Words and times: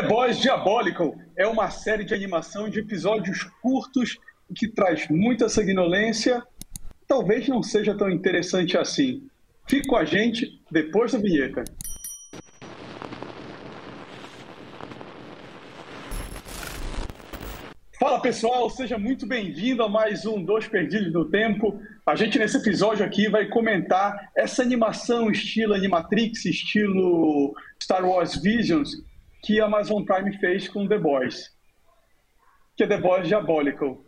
The 0.00 0.06
Boys 0.06 0.38
Diabolical 0.38 1.14
é 1.36 1.46
uma 1.46 1.70
série 1.70 2.04
de 2.04 2.14
animação 2.14 2.70
de 2.70 2.78
episódios 2.78 3.44
curtos 3.60 4.16
que 4.56 4.66
traz 4.66 5.06
muita 5.10 5.46
sanguinolência. 5.46 6.42
Talvez 7.06 7.46
não 7.46 7.62
seja 7.62 7.94
tão 7.94 8.08
interessante 8.08 8.78
assim. 8.78 9.28
Fique 9.68 9.86
com 9.86 9.96
a 9.96 10.06
gente 10.06 10.58
depois 10.70 11.12
da 11.12 11.18
vinheta. 11.18 11.64
Fala 17.98 18.22
pessoal, 18.22 18.70
seja 18.70 18.96
muito 18.96 19.26
bem-vindo 19.26 19.82
a 19.82 19.88
mais 19.90 20.24
um 20.24 20.42
Dois 20.42 20.66
Perdidos 20.66 21.12
no 21.12 21.26
Tempo. 21.26 21.78
A 22.06 22.16
gente 22.16 22.38
nesse 22.38 22.56
episódio 22.56 23.04
aqui 23.04 23.28
vai 23.28 23.48
comentar 23.48 24.30
essa 24.34 24.62
animação 24.62 25.30
estilo 25.30 25.74
Animatrix, 25.74 26.46
estilo 26.46 27.54
Star 27.78 28.08
Wars 28.08 28.40
Visions, 28.42 29.02
que 29.42 29.60
a 29.60 29.66
Amazon 29.66 30.04
Prime 30.04 30.36
fez 30.38 30.68
com 30.68 30.86
The 30.86 30.98
Boys, 30.98 31.50
que 32.76 32.84
é 32.84 32.86
The 32.86 32.98
Boys 32.98 33.28
Diabolical. 33.28 34.04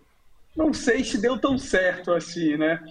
Não 0.56 0.72
sei 0.72 1.02
se 1.02 1.20
deu 1.20 1.38
tão 1.38 1.56
certo 1.56 2.12
assim, 2.12 2.56
né? 2.56 2.82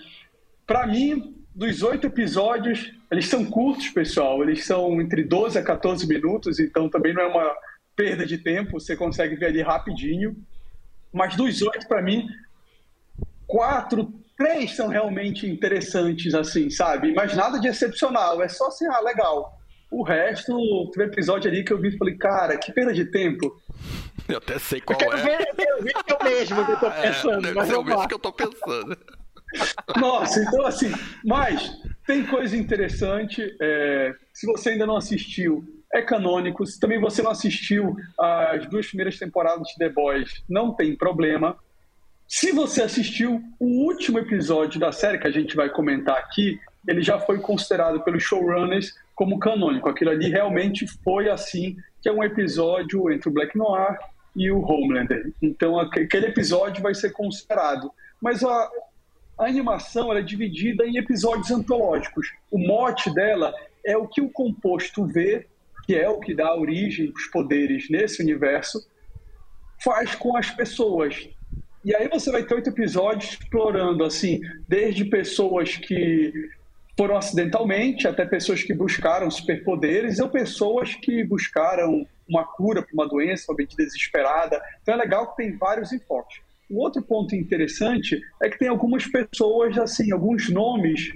Para 0.66 0.88
mim, 0.88 1.36
dos 1.54 1.84
oito 1.84 2.08
episódios, 2.08 2.92
eles 3.12 3.28
são 3.28 3.46
curtos, 3.46 3.90
pessoal. 3.90 4.42
Eles 4.42 4.66
são 4.66 5.02
entre 5.02 5.24
12 5.24 5.58
a 5.60 5.64
14 5.64 6.08
minutos, 6.08 6.60
então 6.60 6.90
também 6.90 7.14
não 7.14 7.24
é 7.24 7.28
uma 7.28 7.56
perda 7.96 8.26
de 8.26 8.38
tempo. 8.38 8.80
Você 8.80 8.96
consegue 8.96 9.36
ver 9.36 9.48
ali 9.48 9.62
rapidinho. 9.62 10.36
Mas 11.14 11.36
dos 11.36 11.62
oito, 11.62 11.88
para 11.88 12.02
mim, 12.02 12.28
quatro, 13.46 14.14
três 14.38 14.76
são 14.76 14.88
realmente 14.88 15.46
interessantes, 15.46 16.34
assim, 16.34 16.70
sabe? 16.70 17.14
Mas 17.14 17.36
nada 17.36 17.60
de 17.60 17.68
excepcional. 17.68 18.42
É 18.42 18.48
só 18.48 18.68
assim, 18.68 18.88
ah, 18.88 19.02
legal. 19.02 19.61
O 19.92 20.04
resto, 20.04 20.90
teve 20.94 21.12
episódio 21.12 21.52
ali 21.52 21.66
que 21.66 21.74
eu 21.74 21.78
vi 21.78 21.90
e 21.90 21.98
falei, 21.98 22.16
cara, 22.16 22.58
que 22.58 22.72
perda 22.72 22.94
de 22.94 23.06
tempo. 23.06 23.62
Eu 24.30 24.38
até 24.38 24.58
sei 24.58 24.80
qual 24.80 24.98
eu 24.98 25.06
quero 25.06 25.18
é. 25.18 25.24
Ver, 25.24 25.48
eu 25.58 25.84
ver 25.84 25.94
que 25.94 26.14
é 26.14 26.16
o 26.16 26.24
mesmo 26.24 26.66
que 26.66 26.72
eu 26.72 26.80
tô 26.80 26.92
pensando. 26.92 27.48
É, 27.48 27.54
mas 27.54 27.70
é 27.70 27.76
lá. 27.76 27.84
mesmo 27.84 28.08
que 28.08 28.14
eu 28.14 28.20
tô 28.20 28.32
pensando. 28.32 28.98
Nossa, 30.00 30.42
então 30.42 30.66
assim, 30.66 30.94
mas 31.26 31.78
tem 32.08 32.26
coisa 32.26 32.56
interessante. 32.56 33.54
é, 33.62 34.16
se 34.34 34.48
você 34.48 34.70
ainda 34.70 34.86
não 34.86 34.96
assistiu, 34.96 35.66
é 35.94 36.02
canônico. 36.02 36.66
Se 36.66 36.80
também 36.80 37.00
você 37.00 37.22
não 37.22 37.32
assistiu 37.32 37.96
as 38.18 38.66
duas 38.68 38.88
primeiras 38.88 39.20
temporadas 39.20 39.68
de 39.68 39.76
The 39.76 39.90
Boys, 39.90 40.42
não 40.50 40.74
tem 40.74 40.96
problema. 40.96 41.58
Se 42.28 42.54
você 42.54 42.82
assistiu 42.82 43.44
o 43.60 43.86
último 43.86 44.20
episódio 44.20 44.80
da 44.80 44.94
série 44.94 45.20
que 45.20 45.28
a 45.28 45.32
gente 45.32 45.54
vai 45.54 45.70
comentar 45.70 46.18
aqui, 46.18 46.58
ele 46.88 47.02
já 47.02 47.20
foi 47.20 47.40
considerado 47.40 48.02
pelos 48.04 48.24
showrunners 48.24 48.94
como 49.22 49.38
canônico. 49.38 49.88
Aquilo 49.88 50.10
ali 50.10 50.32
realmente 50.32 50.88
foi 51.04 51.30
assim, 51.30 51.78
que 52.02 52.10
é 52.10 52.12
um 52.12 52.24
episódio 52.24 53.12
entre 53.12 53.30
o 53.30 53.32
Black 53.32 53.56
Noir 53.56 53.96
e 54.36 54.50
o 54.50 54.60
Homelander. 54.62 55.32
Então 55.40 55.80
aque- 55.80 56.00
aquele 56.00 56.26
episódio 56.26 56.82
vai 56.82 56.96
ser 56.96 57.12
considerado. 57.12 57.92
Mas 58.20 58.44
a, 58.44 58.70
a 59.38 59.46
animação 59.46 60.12
é 60.12 60.24
dividida 60.24 60.88
em 60.88 60.98
episódios 60.98 61.52
antológicos. 61.52 62.34
O 62.50 62.58
mote 62.58 63.14
dela 63.14 63.54
é 63.86 63.96
o 63.96 64.08
que 64.08 64.22
o 64.22 64.30
composto 64.32 65.06
vê, 65.06 65.46
que 65.86 65.94
é 65.94 66.10
o 66.10 66.20
que 66.20 66.34
dá 66.34 66.56
origem 66.56 67.12
aos 67.16 67.28
poderes 67.28 67.92
nesse 67.92 68.24
universo, 68.24 68.84
faz 69.84 70.16
com 70.16 70.36
as 70.36 70.50
pessoas. 70.50 71.30
E 71.86 71.96
aí 71.96 72.08
você 72.08 72.32
vai 72.32 72.44
ter 72.44 72.56
oito 72.56 72.72
episódios 72.72 73.34
explorando, 73.34 74.04
assim, 74.04 74.42
desde 74.68 75.06
pessoas 75.06 75.76
que 75.76 76.34
foram 76.98 77.18
acidentalmente 77.18 78.08
até 78.08 78.26
pessoas 78.26 78.64
que 78.64 78.74
buscaram 78.74 79.30
superpoderes 79.32 80.20
ou 80.20 80.30
pessoas 80.30 80.94
que 80.96 81.24
buscaram 81.24 82.06
uma 82.28 82.44
cura 82.46 82.82
para 82.82 82.94
uma 82.94 83.08
doença, 83.08 83.52
uma 83.52 83.58
medida 83.58 83.84
desesperada. 83.84 84.62
Então 84.82 84.94
é 84.94 84.98
legal 84.98 85.32
que 85.32 85.44
tem 85.44 85.58
vários 85.58 85.92
enfoques. 85.92 86.40
O 86.70 86.82
outro 86.82 87.02
ponto 87.02 87.36
interessante 87.36 88.22
é 88.42 88.50
que 88.50 88.58
tem 88.58 88.70
algumas 88.70 89.06
pessoas, 89.06 89.78
assim, 89.78 90.12
alguns 90.12 90.50
nomes 90.50 91.12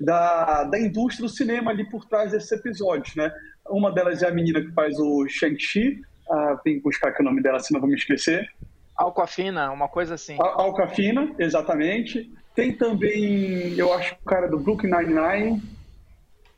da, 0.00 0.64
da 0.64 0.80
indústria 0.80 1.28
do 1.28 1.32
cinema 1.32 1.70
ali 1.70 1.88
por 1.88 2.06
trás 2.06 2.32
desses 2.32 2.50
episódios, 2.50 3.14
né? 3.14 3.30
Uma 3.68 3.92
delas 3.92 4.22
é 4.22 4.28
a 4.28 4.32
menina 4.32 4.62
que 4.62 4.72
faz 4.72 4.98
o 4.98 5.28
Shang-Chi, 5.28 6.00
ah, 6.30 6.58
tem 6.64 6.76
que 6.76 6.82
buscar 6.82 7.10
aqui 7.10 7.20
o 7.20 7.24
nome 7.24 7.42
dela, 7.42 7.58
senão 7.60 7.80
vou 7.80 7.90
me 7.90 7.96
esquecer. 7.96 8.48
Alcoafina, 8.96 9.70
uma 9.70 9.88
coisa 9.88 10.14
assim. 10.14 10.36
Alcafina, 10.38 11.34
exatamente. 11.38 12.30
Tem 12.60 12.74
também, 12.74 13.72
eu 13.78 13.90
acho, 13.94 14.14
o 14.14 14.28
cara 14.28 14.46
do 14.46 14.58
Brooklyn 14.58 14.90
Nine-Nine, 14.90 15.62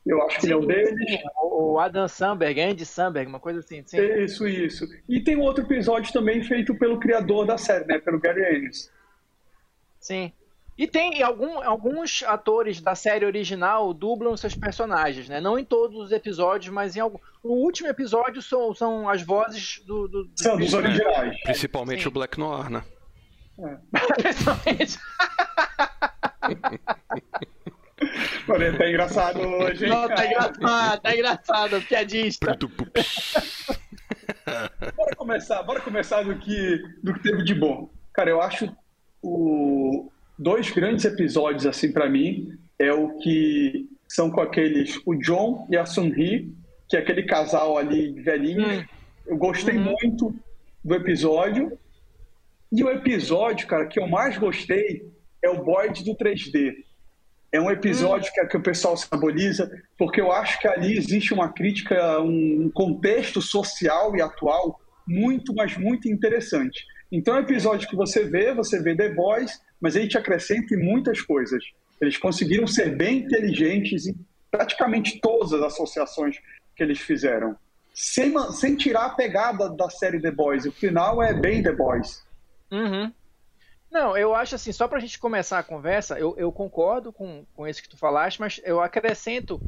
eu 0.04 0.20
acho 0.26 0.40
que 0.40 0.46
ele 0.46 0.52
é 0.52 0.56
um 0.56 0.66
deles. 0.66 1.20
O 1.40 1.52
o 1.74 1.78
Adam 1.78 2.08
Samberg, 2.08 2.60
Andy 2.60 2.84
Samberg, 2.84 3.28
uma 3.28 3.38
coisa 3.38 3.60
assim. 3.60 3.84
Sim. 3.86 4.00
Isso, 4.24 4.48
isso. 4.48 4.84
E 5.08 5.20
tem 5.20 5.36
um 5.36 5.42
outro 5.42 5.62
episódio 5.62 6.12
também 6.12 6.42
feito 6.42 6.74
pelo 6.74 6.98
criador 6.98 7.46
da 7.46 7.56
série, 7.56 7.84
né? 7.86 8.00
Pelo 8.00 8.18
Gary 8.18 8.56
Ennis. 8.56 8.91
Sim. 10.00 10.32
E 10.76 10.88
tem 10.88 11.22
algum, 11.22 11.62
alguns 11.62 12.24
atores 12.24 12.80
da 12.80 12.96
série 12.96 13.24
original 13.24 13.94
dublam 13.94 14.36
seus 14.36 14.56
personagens, 14.56 15.28
né? 15.28 15.41
Não 15.41 15.56
em 15.56 15.64
todos 15.64 15.96
os 15.98 16.10
episódios, 16.10 16.74
mas 16.74 16.96
em 16.96 17.00
algum. 17.00 17.18
No 17.44 17.52
último 17.52 17.88
episódio 17.88 18.42
são, 18.42 18.74
são 18.74 19.08
as 19.08 19.22
vozes 19.22 19.80
do. 19.86 20.08
do, 20.08 20.24
do 20.24 20.30
São 20.34 20.56
dos 20.56 20.74
originais. 20.74 21.41
Principalmente 21.42 22.02
Sim. 22.02 22.08
o 22.08 22.10
Black 22.10 22.41
Noir, 22.41 22.70
né? 22.70 22.82
Principalmente. 24.20 24.98
Olha, 28.48 28.76
tá 28.76 28.88
engraçado 28.88 29.41
hoje, 29.41 29.84
hein? 29.84 29.91
Não, 29.91 30.08
tá 30.08 30.26
engraçado, 30.26 31.00
tá 31.00 31.14
engraçado, 31.14 31.82
piadista. 31.82 32.58
Bora 34.97 35.16
começar, 35.16 35.62
bora 35.62 35.80
começar 35.80 36.22
do 36.22 36.36
que, 36.36 36.82
do 37.03 37.14
que 37.14 37.22
teve 37.22 37.44
de 37.44 37.54
bom. 37.54 37.88
Cara, 38.12 38.30
eu 38.30 38.42
acho 38.42 38.75
o 39.22 40.10
dois 40.38 40.70
grandes 40.70 41.04
episódios 41.04 41.66
assim 41.66 41.92
pra 41.92 42.08
mim 42.08 42.59
é 42.78 42.92
o 42.92 43.16
que 43.19 43.88
são 44.09 44.30
com 44.30 44.41
aqueles 44.41 45.00
o 45.06 45.14
John 45.14 45.66
e 45.70 45.76
a 45.76 45.86
Sun 45.86 46.09
Hee, 46.09 46.53
que 46.88 46.97
é 46.97 47.00
aquele 47.00 47.22
casal 47.22 47.78
ali 47.78 48.12
velhinho. 48.20 48.66
Hum. 48.66 48.84
Eu 49.26 49.36
gostei 49.36 49.78
muito 49.78 50.34
do 50.84 50.94
episódio. 50.94 51.78
E 52.70 52.82
o 52.82 52.91
episódio, 52.91 53.66
cara, 53.66 53.86
que 53.86 54.00
eu 54.00 54.09
mais 54.09 54.36
gostei 54.36 55.11
é 55.42 55.48
o 55.48 55.62
Boyd 55.62 56.04
do 56.04 56.16
3D. 56.16 56.75
É 57.50 57.60
um 57.60 57.70
episódio 57.70 58.32
que, 58.32 58.47
que 58.47 58.56
o 58.56 58.62
pessoal 58.62 58.97
simboliza, 58.97 59.70
porque 59.98 60.20
eu 60.20 60.32
acho 60.32 60.58
que 60.58 60.66
ali 60.66 60.97
existe 60.97 61.34
uma 61.34 61.53
crítica, 61.53 62.19
um 62.20 62.70
contexto 62.72 63.42
social 63.42 64.16
e 64.16 64.22
atual 64.22 64.80
muito, 65.06 65.54
mas 65.54 65.76
muito 65.76 66.08
interessante. 66.08 66.82
Então 67.10 67.36
é 67.36 67.41
um 67.41 67.42
episódio 67.42 67.86
que 67.88 67.97
você 67.97 68.25
vê, 68.25 68.54
você 68.54 68.80
vê 68.80 68.97
The 68.97 69.10
Boys, 69.10 69.60
mas 69.78 69.97
ele 69.97 70.08
te 70.08 70.16
acrescenta 70.16 70.75
em 70.75 70.78
muitas 70.78 71.20
coisas. 71.20 71.62
Eles 72.00 72.16
conseguiram 72.16 72.66
ser 72.66 72.97
bem 72.97 73.19
inteligentes 73.19 74.06
em 74.06 74.16
praticamente 74.50 75.20
todas 75.20 75.53
as 75.53 75.62
associações 75.62 76.36
que 76.74 76.82
eles 76.82 77.00
fizeram. 77.00 77.54
Sem, 77.92 78.32
sem 78.53 78.76
tirar 78.76 79.06
a 79.06 79.10
pegada 79.10 79.69
da 79.69 79.91
série 79.91 80.20
The 80.20 80.30
Boys. 80.30 80.64
O 80.64 80.72
final 80.72 81.22
é 81.22 81.34
bem 81.34 81.62
The 81.62 81.72
Boys. 81.72 82.24
Uhum. 82.70 83.12
Não, 83.92 84.16
eu 84.16 84.34
acho 84.34 84.54
assim, 84.54 84.72
só 84.72 84.88
pra 84.88 84.98
gente 84.98 85.19
começar 85.19 85.58
a 85.58 85.62
conversa, 85.62 86.19
eu, 86.19 86.34
eu 86.38 86.50
concordo 86.50 87.12
com, 87.12 87.44
com 87.54 87.69
isso 87.69 87.82
que 87.82 87.91
tu 87.91 87.98
falaste, 87.98 88.41
mas 88.41 88.58
eu 88.64 88.80
acrescento 88.80 89.60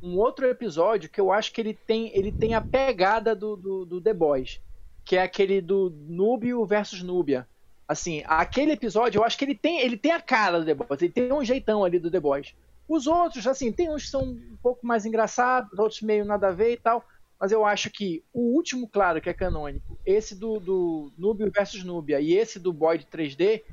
um 0.00 0.16
outro 0.16 0.46
episódio 0.46 1.10
que 1.10 1.20
eu 1.20 1.32
acho 1.32 1.52
que 1.52 1.60
ele 1.60 1.74
tem, 1.74 2.16
ele 2.16 2.30
tem 2.30 2.54
a 2.54 2.60
pegada 2.60 3.34
do, 3.34 3.56
do, 3.56 3.84
do 3.84 4.00
The 4.00 4.14
Boys, 4.14 4.60
que 5.04 5.16
é 5.16 5.22
aquele 5.22 5.60
do 5.60 5.90
Núbio 5.90 6.64
versus 6.64 7.02
Núbia. 7.02 7.48
Assim, 7.88 8.22
aquele 8.28 8.70
episódio, 8.70 9.18
eu 9.18 9.24
acho 9.24 9.36
que 9.36 9.44
ele 9.44 9.56
tem, 9.56 9.80
ele 9.80 9.96
tem 9.96 10.12
a 10.12 10.20
cara 10.20 10.60
do 10.60 10.64
The 10.64 10.74
Boys, 10.74 11.02
ele 11.02 11.12
tem 11.12 11.32
um 11.32 11.44
jeitão 11.44 11.84
ali 11.84 11.98
do 11.98 12.10
The 12.10 12.20
Boys. 12.20 12.54
Os 12.88 13.08
outros, 13.08 13.48
assim, 13.48 13.72
tem 13.72 13.90
uns 13.90 14.04
que 14.04 14.10
são 14.10 14.22
um 14.22 14.56
pouco 14.62 14.86
mais 14.86 15.04
engraçados, 15.04 15.76
outros 15.76 16.02
meio 16.02 16.24
nada 16.24 16.48
a 16.48 16.52
ver 16.52 16.74
e 16.74 16.76
tal, 16.76 17.04
mas 17.42 17.50
eu 17.50 17.64
acho 17.66 17.90
que 17.90 18.22
o 18.32 18.54
último, 18.54 18.88
claro, 18.88 19.20
que 19.20 19.28
é 19.28 19.34
canônico, 19.34 19.98
esse 20.06 20.38
do, 20.38 20.60
do 20.60 21.12
Núbio 21.18 21.50
versus 21.50 21.82
Núbia 21.82 22.20
e 22.20 22.34
esse 22.34 22.60
do 22.60 22.72
Boyd 22.72 23.04
3D, 23.12 23.64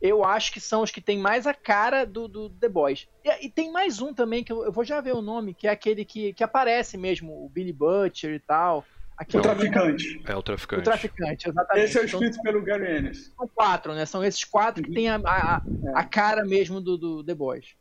eu 0.00 0.24
acho 0.24 0.52
que 0.52 0.58
são 0.58 0.82
os 0.82 0.90
que 0.90 1.00
tem 1.00 1.16
mais 1.18 1.46
a 1.46 1.54
cara 1.54 2.04
do, 2.04 2.26
do 2.26 2.50
The 2.50 2.68
Boys. 2.68 3.06
E, 3.24 3.46
e 3.46 3.48
tem 3.48 3.70
mais 3.70 4.00
um 4.02 4.12
também, 4.12 4.42
que 4.42 4.52
eu, 4.52 4.64
eu 4.64 4.72
vou 4.72 4.82
já 4.82 5.00
ver 5.00 5.14
o 5.14 5.22
nome, 5.22 5.54
que 5.54 5.68
é 5.68 5.70
aquele 5.70 6.04
que, 6.04 6.32
que 6.32 6.42
aparece 6.42 6.98
mesmo, 6.98 7.32
o 7.44 7.48
Billy 7.48 7.72
Butcher 7.72 8.34
e 8.34 8.40
tal. 8.40 8.80
O 8.80 8.84
Aquele, 9.16 9.42
Traficante. 9.44 10.20
É 10.26 10.34
o 10.34 10.38
o 10.38 10.42
traficante. 10.42 10.82
traficante, 10.82 11.48
exatamente. 11.48 11.84
Esse 11.84 11.98
é 11.98 12.00
o 12.00 12.04
Então, 12.06 12.20
escrito 12.24 12.42
pelo 12.42 12.60
Gary 12.64 12.98
Ennis. 12.98 13.32
são 13.38 13.46
quatro, 13.54 13.94
né? 13.94 14.04
São 14.04 14.24
esses 14.24 14.42
quatro 14.42 14.82
que 14.82 14.90
tem 14.90 15.08
a, 15.08 15.14
a, 15.24 15.54
a- 15.58 15.62
a 15.94 16.04
cara 16.04 16.44
mesmo 16.44 16.80
do, 16.80 16.98
do 16.98 17.22
The 17.22 17.34
Boys. 17.36 17.76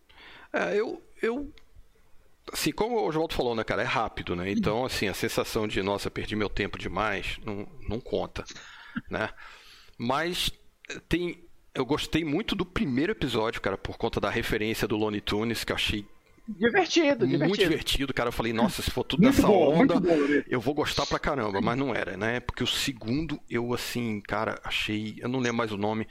É, 0.54 0.80
eu, 0.80 1.02
eu. 1.20 1.50
Assim, 2.52 2.72
como 2.72 2.98
o 2.98 3.08
Oswaldo 3.08 3.34
falou, 3.34 3.56
né, 3.56 3.64
cara? 3.64 3.82
É 3.82 3.86
rápido, 3.86 4.36
né? 4.36 4.52
Então, 4.52 4.86
assim, 4.86 5.08
a 5.08 5.14
sensação 5.14 5.68
de, 5.68 5.82
nossa, 5.82 6.12
perdi 6.12 6.36
meu 6.36 6.50
tempo 6.50 6.78
demais, 6.78 7.40
não, 7.46 7.68
não 7.88 8.00
conta, 8.00 8.44
né? 9.10 9.30
Mas 9.98 10.52
tem. 11.08 11.44
Eu 11.74 11.86
gostei 11.86 12.26
muito 12.26 12.54
do 12.54 12.66
primeiro 12.66 13.14
episódio, 13.14 13.62
cara, 13.62 13.78
por 13.78 13.98
conta 13.98 14.20
da 14.20 14.30
referência 14.30 14.86
do 14.88 14.98
Looney 14.98 15.22
Tunes, 15.22 15.64
que 15.64 15.72
eu 15.72 15.76
achei 15.76 16.06
Divertido, 16.48 17.26
muito 17.26 17.40
divertido. 17.40 17.70
divertido, 17.70 18.14
cara. 18.14 18.30
Eu 18.30 18.34
falei, 18.34 18.52
nossa, 18.52 18.82
se 18.82 18.92
for 18.92 19.04
tudo 19.04 19.24
nessa 19.24 19.48
onda, 19.48 19.96
eu 20.50 20.60
vou 20.60 20.74
gostar 20.74 21.06
pra 21.06 21.20
caramba. 21.20 21.62
Mas 21.62 21.78
não 21.78 21.94
era, 21.94 22.18
né? 22.18 22.40
Porque 22.40 22.64
o 22.64 22.68
segundo, 22.68 23.40
eu 23.50 23.74
assim, 23.74 24.20
cara, 24.22 24.60
achei. 24.64 25.16
Eu 25.20 25.30
não 25.30 25.40
lembro 25.40 25.58
mais 25.58 25.72
o 25.72 25.78
nome. 25.78 26.08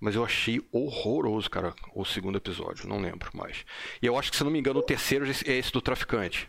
Mas 0.00 0.14
eu 0.14 0.24
achei 0.24 0.60
horroroso, 0.72 1.50
cara, 1.50 1.74
o 1.94 2.04
segundo 2.04 2.38
episódio. 2.38 2.88
Não 2.88 3.00
lembro 3.00 3.30
mais. 3.34 3.64
E 4.00 4.06
eu 4.06 4.16
acho 4.16 4.30
que, 4.30 4.36
se 4.36 4.44
não 4.44 4.50
me 4.50 4.58
engano, 4.58 4.78
o 4.78 4.82
terceiro 4.82 5.24
é 5.26 5.52
esse 5.52 5.72
do 5.72 5.80
traficante. 5.80 6.48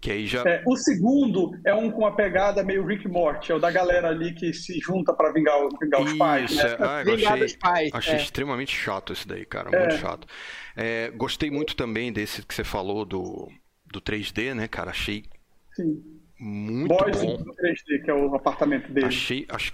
Que 0.00 0.12
aí 0.12 0.26
já... 0.26 0.42
É, 0.46 0.62
o 0.64 0.76
segundo 0.76 1.50
é 1.64 1.74
um 1.74 1.90
com 1.90 2.02
uma 2.02 2.14
pegada 2.14 2.62
meio 2.62 2.86
Rick 2.86 3.08
Morty, 3.08 3.50
é 3.50 3.54
o 3.54 3.58
da 3.58 3.70
galera 3.70 4.08
ali 4.08 4.32
que 4.32 4.52
se 4.52 4.78
junta 4.78 5.12
para 5.12 5.32
vingar, 5.32 5.58
vingar 5.80 6.02
os 6.02 6.12
pais. 6.12 6.54
Né? 6.54 6.62
É. 6.62 6.76
Ah, 6.78 7.02
eu 7.04 7.14
achei, 7.14 7.56
pais, 7.58 7.90
achei 7.92 8.14
é. 8.14 8.16
extremamente 8.18 8.76
chato 8.76 9.12
esse 9.12 9.26
daí, 9.26 9.44
cara. 9.44 9.70
Muito 9.76 9.94
é. 9.94 9.98
chato. 9.98 10.26
É, 10.76 11.10
gostei 11.10 11.50
muito 11.50 11.74
também 11.74 12.12
desse 12.12 12.42
que 12.42 12.54
você 12.54 12.62
falou 12.62 13.04
do, 13.04 13.48
do 13.86 14.00
3D, 14.00 14.54
né, 14.54 14.68
cara? 14.68 14.90
Achei 14.90 15.24
Sim. 15.74 16.00
muito 16.38 16.94
Boys 16.94 17.20
bom. 17.20 17.36
do 17.38 17.52
3D, 17.54 18.04
que 18.04 18.10
é 18.10 18.14
o 18.14 18.32
apartamento 18.36 18.92
dele. 18.92 19.06
Achei, 19.06 19.46
acho, 19.48 19.72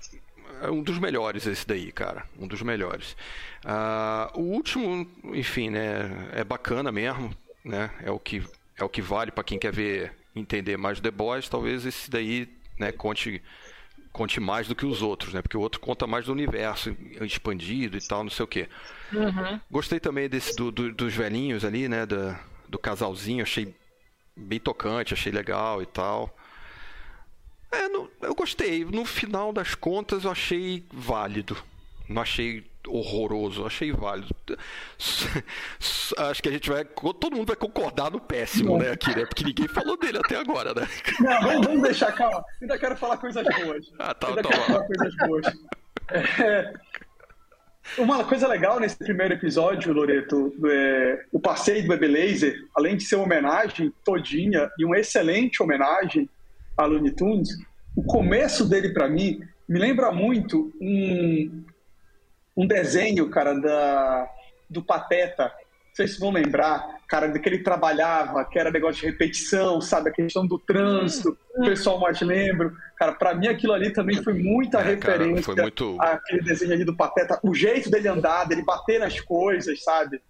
é 0.65 0.71
um 0.71 0.83
dos 0.83 0.99
melhores 0.99 1.47
esse 1.47 1.67
daí, 1.67 1.93
cara. 1.93 2.25
Um 2.39 2.47
dos 2.47 2.63
melhores. 2.63 3.17
Uh, 3.65 4.41
o 4.41 4.43
último, 4.43 5.07
enfim, 5.33 5.71
né, 5.71 6.31
é 6.33 6.45
bacana 6.45 6.91
mesmo, 6.91 7.35
né? 7.65 7.91
É 8.03 8.11
o 8.11 8.19
que 8.19 8.43
é 8.77 8.83
o 8.83 8.89
que 8.89 9.01
vale 9.01 9.31
para 9.31 9.45
quem 9.45 9.59
quer 9.59 9.73
ver 9.73 10.13
entender 10.35 10.77
mais 10.77 10.99
The 10.99 11.11
Boys, 11.11 11.49
talvez 11.49 11.87
esse 11.87 12.11
daí, 12.11 12.49
né, 12.79 12.91
conte 12.91 13.41
conte 14.13 14.39
mais 14.39 14.69
do 14.69 14.77
que 14.77 14.87
os 14.87 15.03
outros, 15.03 15.35
né? 15.35 15.43
Porque 15.43 15.57
o 15.57 15.61
outro 15.61 15.81
conta 15.81 16.07
mais 16.07 16.27
do 16.27 16.33
universo 16.33 16.97
expandido 17.21 17.97
e 17.97 18.01
tal, 18.01 18.23
não 18.23 18.31
sei 18.31 18.45
o 18.45 18.49
quê. 18.49 18.69
Uhum. 19.13 19.61
Gostei 19.69 19.99
também 19.99 20.29
desse 20.29 20.55
do, 20.55 20.71
do, 20.71 20.93
dos 20.93 21.13
velhinhos 21.15 21.65
ali, 21.65 21.89
né? 21.89 22.07
Do, 22.07 22.37
do 22.69 22.79
casalzinho, 22.79 23.43
achei 23.43 23.75
bem 24.37 24.61
tocante, 24.61 25.15
achei 25.15 25.33
legal 25.33 25.83
e 25.83 25.87
tal. 25.87 26.35
É, 27.75 27.89
no, 27.89 28.11
eu 28.23 28.35
gostei. 28.35 28.85
No 28.85 29.05
final 29.05 29.53
das 29.53 29.75
contas, 29.75 30.25
eu 30.25 30.31
achei 30.31 30.85
válido. 30.93 31.57
Não 32.09 32.23
achei 32.23 32.65
horroroso, 32.89 33.65
achei 33.65 33.93
válido. 33.93 34.35
Acho 36.19 36.43
que 36.43 36.49
a 36.49 36.53
gente 36.53 36.69
vai. 36.69 36.85
Todo 36.85 37.37
mundo 37.37 37.47
vai 37.47 37.57
concordar 37.57 38.11
no 38.11 38.21
péssimo, 38.21 38.79
né, 38.79 38.91
aqui, 38.91 39.15
né? 39.15 39.25
Porque 39.27 39.45
ninguém 39.45 39.69
falou 39.69 39.97
dele 39.97 40.19
até 40.19 40.37
agora, 40.37 40.75
né? 40.75 40.87
Não, 41.21 41.41
vamos, 41.41 41.67
vamos 41.67 41.83
deixar, 41.83 42.13
calma. 42.13 42.45
Ainda 42.61 42.79
quero 42.79 42.97
falar 42.97 43.17
coisas 43.17 43.45
boas. 43.45 43.87
Ah, 43.99 44.15
tá, 44.15 44.29
Ainda 44.29 44.43
tá 44.43 44.49
quero 44.51 44.63
falar 44.63 44.87
coisas 44.87 45.15
boas. 45.17 45.47
É... 46.11 46.75
Uma 47.99 48.25
coisa 48.25 48.49
legal 48.49 48.81
nesse 48.81 48.97
primeiro 48.97 49.35
episódio, 49.35 49.93
Loreto, 49.93 50.55
é... 50.67 51.25
o 51.33 51.41
passeio 51.41 51.83
do 51.83 51.89
Bebê 51.89 52.09
Laser, 52.09 52.57
além 52.75 52.97
de 52.97 53.05
ser 53.05 53.17
uma 53.17 53.25
homenagem 53.25 53.93
todinha 54.05 54.71
e 54.79 54.85
uma 54.85 54.99
excelente 54.99 55.63
homenagem 55.63 56.29
a 56.77 56.85
Looney 56.85 57.13
Tunes, 57.13 57.51
o 57.97 58.03
começo 58.03 58.69
dele, 58.69 58.93
para 58.93 59.09
mim, 59.09 59.41
me 59.69 59.79
lembra 59.79 60.13
muito 60.13 60.73
um, 60.81 61.65
um 62.57 62.67
desenho, 62.67 63.29
cara, 63.31 63.55
da, 63.55 64.29
do 64.69 64.83
Pateta. 64.83 65.45
Não 65.45 65.97
sei 65.97 66.09
se 66.09 66.19
vão 66.19 66.33
lembrar, 66.33 66.99
cara, 67.07 67.29
de 67.29 67.39
que 67.39 67.49
ele 67.49 67.61
trabalhava, 67.61 68.45
que 68.45 68.59
era 68.59 68.71
negócio 68.71 69.01
de 69.01 69.07
repetição, 69.07 69.81
sabe? 69.81 70.11
A 70.11 70.13
questão 70.13 70.45
do 70.45 70.59
trânsito, 70.59 71.39
o 71.57 71.67
pessoal 71.67 72.01
mais 72.01 72.21
lembra. 72.21 72.73
Cara, 72.97 73.13
pra 73.13 73.33
mim 73.35 73.47
aquilo 73.47 73.73
ali 73.73 73.93
também 73.93 74.21
foi 74.23 74.35
muita 74.35 74.81
é, 74.81 74.95
referência 74.95 75.55
cara, 75.55 75.71
foi 75.71 75.87
muito... 75.87 75.97
àquele 76.01 76.43
desenho 76.43 76.73
ali 76.73 76.85
do 76.85 76.97
Pateta. 76.97 77.39
O 77.45 77.55
jeito 77.55 77.89
dele 77.91 78.09
andar, 78.09 78.45
dele 78.45 78.65
bater 78.65 78.99
nas 78.99 79.21
coisas, 79.21 79.85
sabe? 79.85 80.21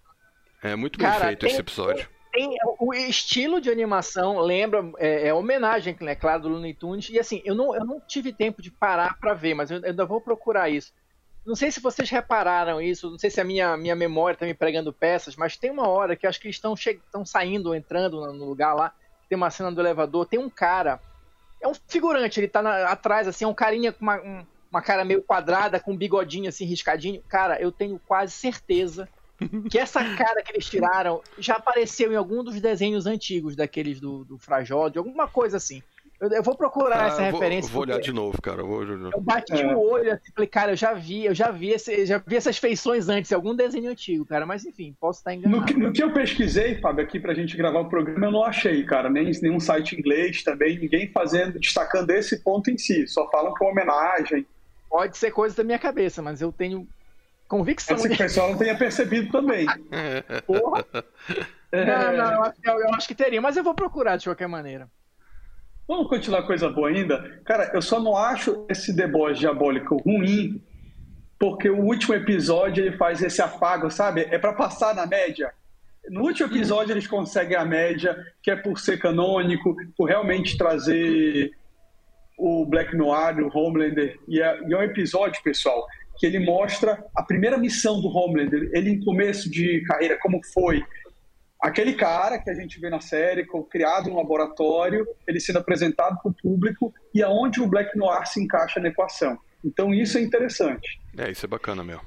É 0.61 0.75
muito 0.75 0.99
bem 0.99 1.07
cara, 1.07 1.25
feito 1.25 1.39
tem, 1.39 1.49
esse 1.49 1.59
episódio. 1.59 2.07
Tem, 2.35 2.53
o 2.81 2.93
estilo 2.93 3.61
de 3.61 3.69
animação 3.69 4.39
lembra, 4.39 4.83
é, 4.97 5.29
é 5.29 5.33
homenagem, 5.33 5.95
é 6.01 6.15
claro, 6.15 6.41
do 6.41 6.49
Looney 6.49 6.73
Tunes. 6.73 7.09
E 7.09 7.17
assim, 7.17 7.41
eu 7.45 7.55
não, 7.55 7.73
eu 7.73 7.85
não 7.85 8.01
tive 8.01 8.33
tempo 8.33 8.61
de 8.61 8.69
parar 8.69 9.17
para 9.17 9.33
ver, 9.33 9.53
mas 9.53 9.71
eu 9.71 9.81
ainda 9.81 10.05
vou 10.05 10.19
procurar 10.19 10.69
isso. 10.69 10.91
Não 11.45 11.55
sei 11.55 11.71
se 11.71 11.79
vocês 11.79 12.09
repararam 12.09 12.81
isso, 12.81 13.09
não 13.09 13.17
sei 13.17 13.29
se 13.29 13.39
a 13.39 13.43
minha, 13.45 13.77
minha 13.77 13.95
memória 13.95 14.33
está 14.33 14.45
me 14.45 14.53
pregando 14.53 14.91
peças, 14.91 15.37
mas 15.37 15.55
tem 15.55 15.71
uma 15.71 15.87
hora 15.87 16.13
que 16.13 16.27
acho 16.27 16.37
que 16.41 16.47
eles 16.47 16.57
estão 16.57 16.73
estão 16.73 17.25
saindo, 17.25 17.73
entrando 17.73 18.19
no 18.33 18.45
lugar 18.45 18.73
lá, 18.73 18.91
tem 19.29 19.37
uma 19.37 19.49
cena 19.49 19.71
do 19.71 19.79
elevador, 19.79 20.25
tem 20.25 20.39
um 20.39 20.49
cara, 20.49 20.99
é 21.61 21.67
um 21.69 21.73
figurante, 21.87 22.37
ele 22.37 22.47
está 22.47 22.91
atrás, 22.91 23.29
assim, 23.29 23.45
é 23.45 23.47
um 23.47 23.53
carinha 23.53 23.93
com 23.93 24.01
uma, 24.01 24.19
um, 24.19 24.45
uma 24.69 24.81
cara 24.81 25.05
meio 25.05 25.21
quadrada, 25.21 25.79
com 25.79 25.93
um 25.93 25.97
bigodinho 25.97 26.49
assim, 26.49 26.65
riscadinho. 26.65 27.23
Cara, 27.29 27.61
eu 27.61 27.71
tenho 27.71 27.97
quase 28.05 28.33
certeza 28.33 29.07
que 29.69 29.77
essa 29.77 30.03
cara 30.15 30.41
que 30.41 30.51
eles 30.51 30.65
tiraram 30.65 31.21
já 31.37 31.55
apareceu 31.55 32.11
em 32.11 32.15
algum 32.15 32.43
dos 32.43 32.59
desenhos 32.59 33.05
antigos, 33.05 33.55
daqueles 33.55 33.99
do, 33.99 34.23
do 34.25 34.37
Frajó, 34.37 34.89
de 34.89 34.97
alguma 34.97 35.27
coisa 35.27 35.57
assim. 35.57 35.81
Eu, 36.19 36.29
eu 36.29 36.43
vou 36.43 36.55
procurar 36.55 37.03
ah, 37.03 37.07
essa 37.07 37.21
vou, 37.23 37.39
referência. 37.39 37.71
Vou 37.71 37.81
olhar 37.81 37.99
de 37.99 38.13
novo, 38.13 38.41
cara. 38.41 38.63
Vou... 38.63 38.83
Eu 38.83 39.21
bati 39.21 39.53
é. 39.53 39.75
o 39.75 39.79
olho 39.79 40.13
assim, 40.13 40.31
falei, 40.33 40.47
cara, 40.47 40.71
eu 40.71 40.75
já 40.75 40.93
vi, 40.93 41.25
eu 41.25 41.35
já 41.35 41.51
vi, 41.51 41.69
esse, 41.71 42.05
já 42.05 42.21
vi 42.25 42.37
essas 42.37 42.57
feições 42.57 43.09
antes, 43.09 43.31
em 43.31 43.35
algum 43.35 43.53
desenho 43.53 43.91
antigo, 43.91 44.25
cara. 44.25 44.45
Mas 44.45 44.65
enfim, 44.65 44.95
posso 44.99 45.19
estar 45.19 45.33
enganado. 45.33 45.59
No 45.59 45.65
que, 45.65 45.73
no 45.73 45.91
que 45.91 46.01
eu 46.01 46.13
pesquisei, 46.13 46.79
Fábio, 46.79 47.03
aqui 47.03 47.19
pra 47.19 47.33
gente 47.33 47.57
gravar 47.57 47.81
o 47.81 47.89
programa, 47.89 48.27
eu 48.27 48.31
não 48.31 48.43
achei, 48.43 48.83
cara. 48.85 49.09
Nem 49.09 49.29
nenhum 49.41 49.59
site 49.59 49.97
inglês 49.97 50.41
também, 50.43 50.79
ninguém 50.79 51.11
fazendo, 51.11 51.59
destacando 51.59 52.09
esse 52.11 52.41
ponto 52.41 52.71
em 52.71 52.77
si. 52.77 53.05
Só 53.07 53.29
falam 53.29 53.53
que 53.53 53.63
é 53.63 53.67
uma 53.67 53.71
homenagem. 53.73 54.45
Pode 54.89 55.17
ser 55.17 55.31
coisa 55.31 55.57
da 55.57 55.63
minha 55.63 55.79
cabeça, 55.79 56.21
mas 56.21 56.41
eu 56.41 56.51
tenho 56.51 56.87
convicção. 57.47 57.95
Esse 57.95 58.07
que 58.07 58.15
o 58.15 58.17
pessoal 58.17 58.51
não 58.51 58.57
tenha 58.57 58.77
percebido 58.77 59.31
também. 59.31 59.65
Porra. 60.45 60.85
É... 61.71 61.85
Não, 61.85 62.17
não, 62.17 62.31
eu 62.31 62.43
acho, 62.43 62.55
eu, 62.63 62.79
eu 62.79 62.93
acho 62.93 63.07
que 63.07 63.15
teria, 63.15 63.41
mas 63.41 63.57
eu 63.57 63.63
vou 63.63 63.73
procurar 63.73 64.17
de 64.17 64.25
qualquer 64.25 64.47
maneira. 64.47 64.89
Vamos 65.87 66.07
continuar 66.07 66.43
coisa 66.43 66.69
boa 66.69 66.89
ainda? 66.89 67.41
Cara, 67.45 67.71
eu 67.73 67.81
só 67.81 67.99
não 67.99 68.17
acho 68.17 68.65
esse 68.69 68.95
deboche 68.95 69.41
diabólico 69.41 69.97
ruim, 69.97 70.61
porque 71.39 71.69
o 71.69 71.81
último 71.81 72.15
episódio 72.15 72.83
ele 72.83 72.97
faz 72.97 73.21
esse 73.21 73.41
afago, 73.41 73.91
sabe? 73.91 74.21
É 74.31 74.39
para 74.39 74.53
passar 74.53 74.95
na 74.95 75.05
média. 75.05 75.53
No 76.09 76.21
último 76.21 76.49
episódio 76.49 76.93
eles 76.93 77.05
conseguem 77.07 77.55
a 77.55 77.65
média, 77.65 78.15
que 78.41 78.49
é 78.49 78.55
por 78.55 78.79
ser 78.79 78.97
canônico, 78.97 79.75
por 79.95 80.05
realmente 80.05 80.57
trazer 80.57 81.51
o 82.37 82.65
Black 82.65 82.95
Noir, 82.95 83.39
o 83.39 83.55
Homelander. 83.55 84.19
E 84.27 84.41
é, 84.41 84.59
e 84.67 84.73
é 84.73 84.77
um 84.77 84.83
episódio, 84.83 85.41
pessoal, 85.43 85.85
que 86.17 86.25
ele 86.25 86.39
mostra 86.39 87.05
a 87.15 87.23
primeira 87.23 87.57
missão 87.57 88.01
do 88.01 88.07
Homelander. 88.07 88.69
Ele 88.73 88.91
em 88.91 89.03
começo 89.03 89.49
de 89.49 89.81
carreira, 89.85 90.17
como 90.21 90.41
foi, 90.53 90.83
aquele 91.61 91.93
cara 91.93 92.39
que 92.39 92.49
a 92.49 92.53
gente 92.53 92.79
vê 92.79 92.89
na 92.89 92.99
série, 92.99 93.47
criado 93.69 94.09
no 94.09 94.17
laboratório, 94.17 95.07
ele 95.27 95.39
sendo 95.39 95.59
apresentado 95.59 96.17
para 96.21 96.29
o 96.29 96.33
público 96.33 96.93
e 97.13 97.23
aonde 97.23 97.61
o 97.61 97.67
Black 97.67 97.97
Noir 97.97 98.25
se 98.27 98.41
encaixa 98.41 98.79
na 98.79 98.89
equação. 98.89 99.37
Então 99.63 99.93
isso 99.93 100.17
é 100.17 100.21
interessante. 100.21 100.99
É, 101.17 101.31
isso 101.31 101.45
é 101.45 101.49
bacana 101.49 101.83
mesmo. 101.83 102.03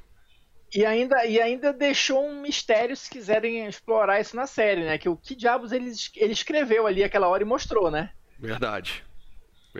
E 0.75 0.85
ainda, 0.85 1.25
e 1.25 1.41
ainda 1.41 1.73
deixou 1.73 2.25
um 2.25 2.43
mistério 2.43 2.95
se 2.95 3.09
quiserem 3.09 3.67
explorar 3.67 4.21
isso 4.21 4.37
na 4.37 4.47
série, 4.47 4.85
né? 4.85 4.99
Que 4.99 5.09
o 5.09 5.17
que 5.17 5.35
diabos 5.35 5.73
ele, 5.73 5.91
ele 6.17 6.33
escreveu 6.33 6.87
ali 6.87 7.03
aquela 7.03 7.27
hora 7.27 7.43
e 7.43 7.47
mostrou, 7.47 7.91
né? 7.91 8.11
Verdade. 8.39 9.03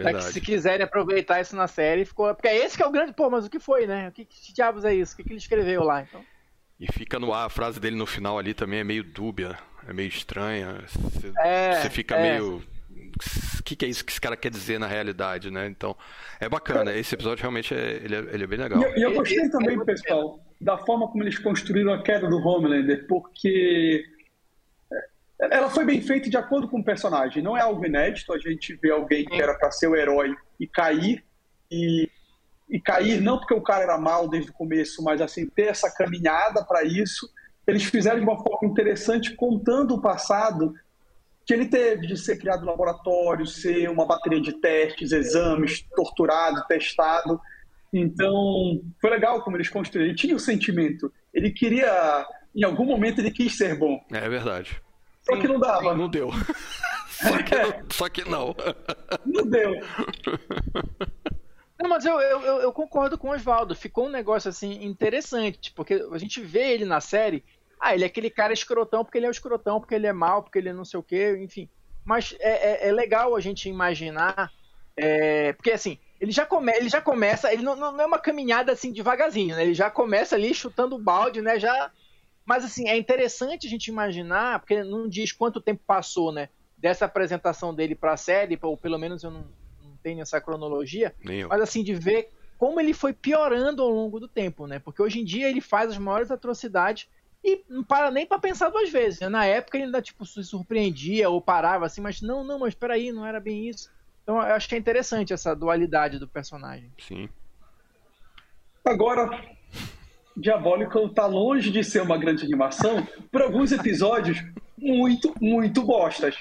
Verdade. 0.05 0.33
se 0.33 0.41
quiserem 0.41 0.85
aproveitar 0.85 1.41
isso 1.41 1.55
na 1.57 1.67
série, 1.67 2.05
ficou. 2.05 2.35
Porque 2.35 2.49
é 2.49 2.65
esse 2.65 2.77
que 2.77 2.83
é 2.83 2.87
o 2.87 2.91
grande. 2.91 3.13
Pô, 3.13 3.29
mas 3.31 3.47
o 3.47 3.51
que 3.51 3.59
foi, 3.59 3.87
né? 3.87 4.09
O 4.09 4.13
que, 4.13 4.25
que 4.25 4.53
diabos 4.53 4.85
é 4.85 4.95
isso? 4.95 5.15
O 5.15 5.17
que, 5.17 5.25
que 5.25 5.31
ele 5.31 5.39
escreveu 5.39 5.85
lá? 5.85 6.03
Então. 6.03 6.25
E 6.81 6.87
fica 6.93 7.19
no 7.19 7.33
ar, 7.33 7.47
a 7.47 7.51
frase 7.51 7.81
dele 7.81 7.97
no 7.97 8.07
final 8.07 8.39
ali 8.39 8.55
também 8.55 8.79
é 8.79 8.85
meio 8.85 9.03
dúbia, 9.03 9.59
é 9.87 9.93
meio 9.93 10.09
estranha. 10.09 10.85
Você, 10.87 11.33
é, 11.39 11.91
fica 11.91 12.17
é. 12.17 12.33
meio. 12.33 12.63
O 13.59 13.63
que, 13.65 13.75
que, 13.75 13.85
é 13.85 13.89
isso 13.89 14.05
que 14.05 14.13
esse 14.13 14.21
cara 14.21 14.37
quer 14.37 14.51
dizer 14.51 14.79
na 14.79 14.87
realidade, 14.87 15.51
né? 15.51 15.67
Então, 15.67 15.97
é 16.41 16.49
bacana. 16.49 16.95
Esse 16.95 17.15
episódio 17.15 17.43
realmente 17.43 17.75
é, 17.75 18.01
ele 18.05 18.15
é, 18.15 18.19
ele 18.33 18.45
é 18.45 18.47
bem 18.47 18.59
legal. 18.59 18.81
E, 18.97 19.03
eu 19.03 19.13
gostei 19.13 19.49
também, 19.51 19.85
pessoal, 19.85 20.41
da 20.61 20.79
forma 20.79 21.09
como 21.09 21.25
eles 21.25 21.39
construíram 21.39 21.93
a 21.93 22.03
queda 22.03 22.29
do 22.29 22.39
Homelander, 22.39 23.07
porque 23.09 24.05
ela 25.41 25.71
foi 25.71 25.85
bem 25.85 26.01
feita 26.03 26.29
de 26.29 26.37
acordo 26.37 26.69
com 26.69 26.81
o 26.81 26.85
personagem. 26.85 27.43
Não 27.43 27.57
é 27.57 27.61
algo 27.61 27.85
inédito 27.85 28.33
a 28.33 28.39
gente 28.39 28.75
vê 28.75 28.91
alguém 28.91 29.25
que 29.25 29.41
era 29.41 29.55
para 29.55 29.71
ser 29.71 29.87
o 29.87 29.97
herói 29.97 30.35
e 30.59 30.67
cair 30.67 31.25
e 31.71 32.09
e 32.69 32.81
cair, 32.81 33.21
não 33.21 33.39
porque 33.39 33.55
o 33.55 33.63
cara 33.63 33.85
era 33.85 33.99
mal 33.99 34.29
desde 34.29 34.51
o 34.51 34.55
começo, 34.55 35.03
mas 35.03 35.21
assim, 35.21 35.47
ter 35.47 35.69
essa 35.69 35.91
caminhada 35.91 36.63
para 36.65 36.85
isso. 36.85 37.29
Eles 37.67 37.85
fizeram 37.85 38.19
de 38.19 38.25
uma 38.25 38.37
forma 38.37 38.69
interessante, 38.69 39.35
contando 39.35 39.95
o 39.95 40.01
passado 40.01 40.75
que 41.47 41.55
ele 41.55 41.67
teve 41.67 42.07
de 42.07 42.17
ser 42.17 42.37
criado 42.39 42.61
no 42.61 42.71
laboratório, 42.71 43.47
ser 43.47 43.89
uma 43.89 44.07
bateria 44.07 44.41
de 44.41 44.53
testes, 44.53 45.13
exames, 45.13 45.83
torturado, 45.97 46.67
testado. 46.67 47.41
Então, 47.91 48.83
foi 49.01 49.11
legal 49.11 49.43
como 49.43 49.57
eles 49.57 49.71
construíram. 49.71 50.11
Ele 50.11 50.17
tinha 50.17 50.37
o 50.37 50.41
sentimento. 50.41 51.11
Ele 51.33 51.51
queria, 51.51 52.27
em 52.55 52.65
algum 52.65 52.85
momento, 52.85 53.21
ele 53.21 53.31
quis 53.31 53.57
ser 53.57 53.79
bom. 53.79 53.99
É 54.13 54.29
verdade. 54.29 54.79
Só 55.29 55.37
que 55.37 55.49
não 55.49 55.61
dava. 55.61 55.95
Não 55.95 56.09
deu. 56.09 56.31
Só 57.19 57.43
que, 57.43 57.55
não, 57.57 57.83
só 57.91 58.09
que 58.09 58.31
não. 58.31 58.57
Não 59.27 59.45
deu. 59.45 59.73
Não, 61.81 61.91
mas 61.91 62.05
eu, 62.05 62.21
eu, 62.21 62.41
eu 62.61 62.73
concordo 62.73 63.19
com 63.19 63.29
o 63.29 63.33
Oswaldo. 63.33 63.75
Ficou 63.75 64.07
um 64.07 64.11
negócio 64.11 64.49
assim 64.49 64.85
interessante, 64.85 65.73
porque 65.73 65.95
a 66.13 66.19
gente 66.19 66.41
vê 66.41 66.73
ele 66.73 66.85
na 66.85 67.01
série 67.01 67.45
Ah, 67.81 67.93
ele 67.93 68.05
é 68.05 68.07
aquele 68.07 68.31
cara 68.31 68.53
escrotão 68.53 69.05
porque 69.05 69.19
ele 69.19 69.27
é 69.27 69.29
o 69.29 69.33
escrotão, 69.33 69.81
porque 69.81 69.97
ele 69.97 70.07
é 70.07 70.13
mal, 70.13 70.45
porque 70.45 70.59
ele 70.59 70.69
é 70.69 70.73
não 70.73 70.85
sei 70.85 71.01
o 71.01 71.03
quê, 71.03 71.37
enfim. 71.41 71.69
Mas 72.05 72.37
é, 72.39 72.87
é, 72.87 72.89
é 72.89 72.93
legal 72.93 73.35
a 73.35 73.41
gente 73.41 73.69
imaginar. 73.69 74.53
É, 74.97 75.53
porque 75.55 75.73
assim, 75.73 75.99
ele 76.21 76.33
já, 76.33 76.45
come, 76.45 76.73
ele 76.73 76.89
já 76.89 77.01
começa, 77.01 77.53
ele 77.53 77.63
não, 77.63 77.77
não 77.77 78.01
é 78.01 78.07
uma 78.07 78.19
caminhada 78.19 78.73
assim 78.73 78.93
devagarzinho, 78.93 79.55
né? 79.55 79.63
Ele 79.63 79.75
já 79.75 79.91
começa 79.91 80.35
ali 80.35 80.53
chutando 80.53 80.97
o 80.97 81.01
balde, 81.01 81.41
né? 81.41 81.59
Já. 81.59 81.91
Mas 82.49 82.65
assim, 82.65 82.89
é 82.89 82.97
interessante 82.97 83.67
a 83.67 83.71
gente 83.71 83.89
imaginar, 83.89 84.61
porque 84.61 84.83
não 84.83 85.07
diz 85.07 85.33
quanto 85.33 85.61
tempo 85.61 85.83
passou, 85.87 86.33
né? 86.33 86.49
Dessa 86.79 87.05
apresentação 87.05 87.75
dele 87.75 87.95
para 87.95 88.15
a 88.15 88.17
série, 88.17 88.59
ou 88.63 88.75
pelo 88.75 88.97
menos 88.97 89.23
eu 89.23 89.31
não, 89.31 89.45
não 89.85 89.95
tenho 90.03 90.23
essa 90.23 90.41
cronologia, 90.41 91.15
mas 91.47 91.61
assim, 91.61 91.85
de 91.85 91.93
ver 91.93 92.31
como 92.57 92.81
ele 92.81 92.95
foi 92.95 93.13
piorando 93.13 93.83
ao 93.83 93.91
longo 93.91 94.19
do 94.19 94.27
tempo, 94.27 94.67
né? 94.67 94.79
Porque 94.79 95.03
hoje 95.03 95.21
em 95.21 95.27
dia 95.27 95.47
ele 95.47 95.61
faz 95.61 95.91
as 95.91 95.99
maiores 95.99 96.31
atrocidades 96.31 97.07
e 97.45 97.63
não 97.69 97.85
para 97.85 98.11
nem 98.11 98.27
para 98.27 98.39
pensar 98.39 98.71
duas 98.71 98.89
vezes. 98.89 99.21
Né? 99.21 99.29
Na 99.29 99.45
época 99.45 99.77
ele 99.77 99.85
ainda 99.85 100.01
tipo 100.01 100.25
se 100.25 100.43
surpreendia 100.43 101.29
ou 101.29 101.43
parava 101.43 101.85
assim, 101.85 102.01
mas 102.01 102.23
não, 102.23 102.43
não, 102.43 102.61
mas 102.61 102.71
espera 102.71 102.95
aí, 102.95 103.13
não 103.13 103.27
era 103.27 103.39
bem 103.39 103.69
isso. 103.69 103.91
Então 104.23 104.37
eu 104.37 104.55
acho 104.55 104.67
que 104.67 104.75
é 104.75 104.79
interessante 104.79 105.35
essa 105.35 105.55
dualidade 105.55 106.19
do 106.19 106.27
personagem. 106.27 106.91
Sim. 106.99 107.29
Agora, 108.87 109.58
Diabolical 110.39 111.09
tá 111.09 111.27
longe 111.27 111.71
de 111.71 111.83
ser 111.83 112.03
uma 112.03 112.17
grande 112.17 112.45
animação 112.45 113.07
por 113.31 113.43
alguns 113.43 113.73
episódios 113.73 114.43
muito, 114.77 115.35
muito 115.41 115.83
bostas. 115.83 116.37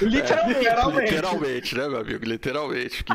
Literalmente. 0.00 0.58
literalmente. 0.58 1.10
Literalmente, 1.10 1.74
né, 1.76 1.88
meu 1.88 2.00
amigo? 2.00 2.24
Literalmente. 2.24 3.04
Que, 3.04 3.14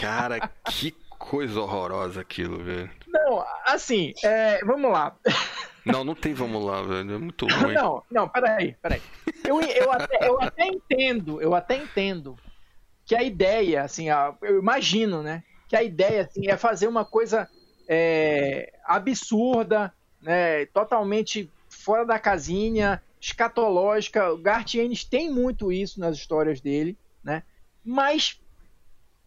cara, 0.00 0.50
que 0.68 0.94
coisa 1.18 1.60
horrorosa 1.60 2.20
aquilo, 2.20 2.62
velho. 2.62 2.90
Não, 3.06 3.44
assim, 3.66 4.12
é, 4.24 4.58
vamos 4.64 4.90
lá. 4.90 5.14
Não, 5.84 6.04
não 6.04 6.14
tem 6.14 6.34
vamos 6.34 6.64
lá, 6.64 6.82
velho. 6.82 7.14
É 7.14 7.18
muito 7.18 7.46
ruim. 7.54 7.74
Não, 7.74 8.02
não, 8.10 8.28
peraí, 8.28 8.76
peraí. 8.82 9.02
Eu, 9.46 9.60
eu, 9.60 9.92
até, 9.92 10.28
eu 10.28 10.40
até 10.40 10.66
entendo, 10.66 11.40
eu 11.40 11.54
até 11.54 11.76
entendo 11.76 12.36
que 13.04 13.14
a 13.14 13.22
ideia, 13.22 13.82
assim, 13.82 14.06
eu 14.42 14.58
imagino, 14.58 15.22
né? 15.22 15.42
Que 15.68 15.76
a 15.76 15.82
ideia, 15.82 16.22
assim, 16.22 16.48
é 16.48 16.56
fazer 16.56 16.86
uma 16.86 17.04
coisa 17.04 17.48
é, 17.94 18.72
absurda, 18.86 19.92
né? 20.20 20.64
Totalmente 20.66 21.50
fora 21.68 22.06
da 22.06 22.18
casinha, 22.18 23.02
escatológica. 23.20 24.32
O 24.32 24.38
Garth 24.38 24.74
Ennis 24.74 25.04
tem 25.04 25.30
muito 25.30 25.70
isso 25.70 26.00
nas 26.00 26.16
histórias 26.16 26.58
dele, 26.58 26.96
né? 27.22 27.42
Mas 27.84 28.40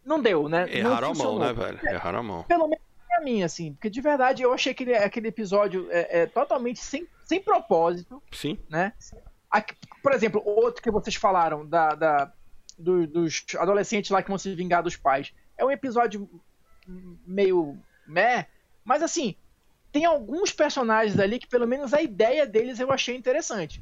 não 0.03 0.19
deu, 0.19 0.49
né? 0.49 0.65
Erraram 0.69 1.11
a 1.11 1.13
mão, 1.13 1.37
né, 1.37 1.53
velho? 1.53 1.79
Erraram 1.83 2.19
a 2.19 2.23
mão. 2.23 2.43
Pelo 2.43 2.67
menos 2.67 2.83
pra 3.07 3.21
mim, 3.21 3.43
assim. 3.43 3.73
Porque 3.73 3.89
de 3.89 4.01
verdade 4.01 4.41
eu 4.41 4.51
achei 4.51 4.71
aquele, 4.71 4.95
aquele 4.95 5.27
episódio 5.27 5.87
é, 5.91 6.21
é 6.21 6.25
totalmente 6.25 6.79
sem, 6.79 7.07
sem 7.23 7.39
propósito. 7.39 8.21
Sim. 8.31 8.57
Né? 8.67 8.93
Aqui, 9.51 9.75
por 10.01 10.11
exemplo, 10.11 10.41
outro 10.43 10.81
que 10.81 10.89
vocês 10.89 11.15
falaram 11.15 11.65
da, 11.67 11.89
da 11.93 12.33
do, 12.79 13.05
dos 13.05 13.45
adolescentes 13.59 14.09
lá 14.09 14.23
que 14.23 14.29
vão 14.29 14.39
se 14.39 14.55
vingar 14.55 14.81
dos 14.81 14.95
pais. 14.95 15.31
É 15.55 15.63
um 15.63 15.71
episódio 15.71 16.27
meio 17.25 17.77
meh, 18.07 18.47
mas 18.85 19.01
assim, 19.01 19.35
tem 19.91 20.05
alguns 20.05 20.51
personagens 20.51 21.19
ali 21.19 21.39
que 21.39 21.47
pelo 21.47 21.67
menos 21.67 21.93
a 21.93 22.01
ideia 22.01 22.45
deles 22.45 22.79
eu 22.79 22.91
achei 22.91 23.15
interessante. 23.15 23.81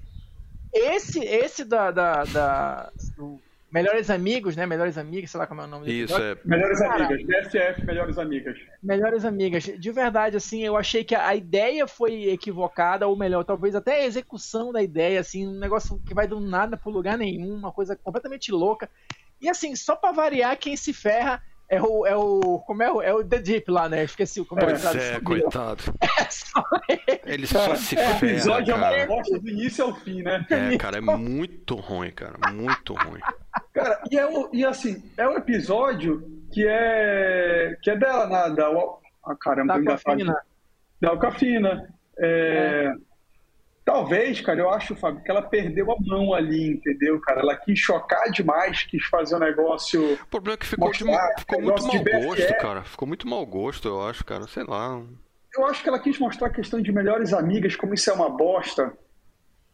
Esse, 0.73 1.19
esse 1.19 1.65
da, 1.65 1.91
da, 1.91 2.23
da 2.23 2.91
do 3.15 3.39
Melhores 3.73 4.11
Amigos, 4.11 4.55
né? 4.55 4.67
Melhores 4.67 4.99
Amigas, 4.99 5.31
sei 5.31 5.39
lá 5.39 5.47
como 5.47 5.61
é 5.61 5.63
o 5.63 5.67
nome 5.67 5.91
Isso, 5.91 6.15
é. 6.15 6.37
Melhores 6.45 6.77
Cara, 6.77 7.05
Amigas, 7.05 7.25
DSF 7.25 7.83
Melhores 7.83 8.17
Amigas. 8.19 8.59
Melhores 8.83 9.25
Amigas. 9.25 9.63
De 9.63 9.91
verdade, 9.91 10.37
assim, 10.37 10.63
eu 10.63 10.77
achei 10.77 11.03
que 11.03 11.15
a 11.15 11.35
ideia 11.35 11.87
foi 11.87 12.29
equivocada, 12.29 13.07
ou 13.07 13.17
melhor, 13.17 13.43
talvez 13.43 13.73
até 13.73 13.95
a 13.95 14.05
execução 14.05 14.71
da 14.71 14.83
ideia, 14.83 15.19
assim, 15.19 15.47
um 15.47 15.57
negócio 15.57 15.99
que 16.05 16.13
vai 16.13 16.27
do 16.27 16.39
nada 16.39 16.77
pro 16.77 16.91
lugar 16.91 17.17
nenhum, 17.17 17.55
uma 17.55 17.71
coisa 17.71 17.95
completamente 17.95 18.51
louca. 18.51 18.87
E 19.41 19.49
assim, 19.49 19.75
só 19.75 19.95
para 19.95 20.11
variar, 20.11 20.55
quem 20.57 20.77
se 20.77 20.93
ferra 20.93 21.41
é 21.73 21.81
o, 21.81 22.05
é 22.05 22.15
o. 22.15 22.59
Como 22.65 22.83
é 22.83 22.91
o. 22.91 23.01
É 23.01 23.13
o 23.13 23.23
The 23.23 23.39
Deep 23.39 23.71
lá, 23.71 23.89
né? 23.89 24.03
Esqueci 24.03 24.39
o 24.39 24.45
como 24.45 24.61
é, 24.61 24.65
é, 25.15 25.19
coitado. 25.19 25.83
É 26.01 26.29
só 26.29 26.63
ele. 26.87 27.21
Ele 27.25 27.47
só 27.47 27.75
se 27.75 27.97
é, 27.97 28.13
ferra. 28.15 28.21
O 28.21 28.25
episódio 28.25 28.75
cara. 28.75 28.95
é 28.95 29.05
uma 29.05 29.15
bosta 29.15 29.39
do 29.39 29.49
início 29.49 29.85
ao 29.85 29.95
fim, 29.95 30.21
né? 30.21 30.45
É, 30.49 30.77
cara, 30.77 30.97
é 30.97 31.01
muito 31.01 31.75
ruim, 31.75 32.11
cara. 32.11 32.35
Muito 32.51 32.93
ruim. 32.93 33.21
Cara, 33.73 34.01
e, 34.11 34.17
é 34.17 34.25
o, 34.25 34.49
e 34.53 34.63
assim, 34.63 35.03
é 35.17 35.27
um 35.27 35.35
episódio 35.35 36.43
que 36.51 36.65
é. 36.67 37.75
que 37.81 37.89
é 37.89 37.97
dela, 37.97 38.27
né? 38.27 38.55
Da. 38.55 38.67
Ah, 39.25 39.35
caramba, 39.35 39.81
da 39.81 39.93
Alcafina. 39.93 40.41
Da 41.01 41.09
Alcafina. 41.09 41.93
É. 42.19 42.93
é 42.93 43.12
Talvez, 43.85 44.39
cara, 44.39 44.61
eu 44.61 44.69
acho, 44.69 44.95
Fábio, 44.95 45.21
que 45.21 45.29
ela 45.29 45.41
perdeu 45.41 45.91
a 45.91 45.95
mão 45.99 46.33
ali, 46.33 46.71
entendeu, 46.71 47.19
cara? 47.19 47.41
Ela 47.41 47.57
quis 47.57 47.77
chocar 47.77 48.31
demais, 48.31 48.83
quis 48.83 49.03
fazer 49.05 49.35
um 49.35 49.39
negócio. 49.39 50.13
O 50.13 50.27
problema 50.27 50.53
é 50.53 50.57
que 50.57 50.65
ficou, 50.65 50.87
mostrar, 50.87 51.33
de, 51.33 51.41
ficou 51.41 51.61
muito 51.61 51.83
mau 51.85 52.03
gosto, 52.03 52.57
cara. 52.59 52.83
Ficou 52.83 53.07
muito 53.07 53.27
mau 53.27 53.45
gosto, 53.45 53.87
eu 53.89 54.01
acho, 54.01 54.23
cara. 54.23 54.47
Sei 54.47 54.63
lá. 54.63 55.01
Eu 55.53 55.65
acho 55.65 55.83
que 55.83 55.89
ela 55.89 55.99
quis 55.99 56.17
mostrar 56.17 56.47
a 56.47 56.53
questão 56.53 56.81
de 56.81 56.93
melhores 56.93 57.33
amigas, 57.33 57.75
como 57.75 57.93
isso 57.93 58.09
é 58.09 58.13
uma 58.13 58.29
bosta. 58.29 58.93